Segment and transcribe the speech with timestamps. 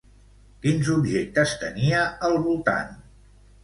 [0.63, 2.95] Quins objectes tenia al voltant?